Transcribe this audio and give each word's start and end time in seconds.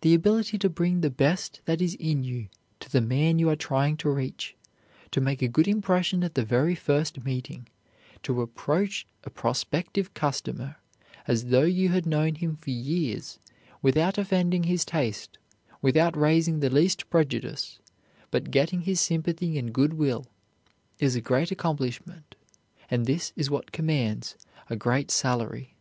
The 0.00 0.14
ability 0.14 0.56
to 0.60 0.70
bring 0.70 1.02
the 1.02 1.10
best 1.10 1.60
that 1.66 1.82
is 1.82 1.94
in 2.00 2.24
you 2.24 2.48
to 2.80 2.90
the 2.90 3.02
man 3.02 3.38
you 3.38 3.50
are 3.50 3.54
trying 3.54 3.98
to 3.98 4.08
reach, 4.08 4.56
to 5.10 5.20
make 5.20 5.42
a 5.42 5.46
good 5.46 5.68
impression 5.68 6.24
at 6.24 6.34
the 6.34 6.42
very 6.42 6.74
first 6.74 7.22
meeting, 7.22 7.68
to 8.22 8.40
approach 8.40 9.06
a 9.24 9.28
prospective 9.28 10.14
customer 10.14 10.76
as 11.26 11.48
though 11.48 11.64
you 11.66 11.90
had 11.90 12.06
known 12.06 12.36
him 12.36 12.56
for 12.62 12.70
years 12.70 13.38
without 13.82 14.16
offending 14.16 14.62
his 14.62 14.86
taste, 14.86 15.36
without 15.82 16.16
raising 16.16 16.60
the 16.60 16.70
least 16.70 17.10
prejudice, 17.10 17.78
but 18.30 18.50
getting 18.50 18.80
his 18.80 19.02
sympathy 19.02 19.58
and 19.58 19.74
good 19.74 19.92
will, 19.92 20.24
is 20.98 21.14
a 21.14 21.20
great 21.20 21.50
accomplishment, 21.50 22.36
and 22.90 23.04
this 23.04 23.34
is 23.36 23.50
what 23.50 23.70
commands 23.70 24.34
a 24.70 24.76
great 24.76 25.10
salary. 25.10 25.74